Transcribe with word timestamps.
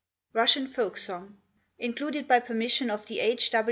Russian 0.33 0.67
Folk 0.67 0.97
Song 0.97 1.37
_Included 1.79 2.25
by 2.27 2.39
permission 2.39 2.89
of 2.89 3.05
The 3.05 3.19
H. 3.19 3.51